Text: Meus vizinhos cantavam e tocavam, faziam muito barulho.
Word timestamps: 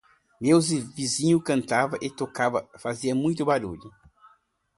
Meus 0.41 0.71
vizinhos 0.71 1.43
cantavam 1.45 1.99
e 2.01 2.09
tocavam, 2.09 2.67
faziam 2.79 3.15
muito 3.15 3.45
barulho. 3.45 3.93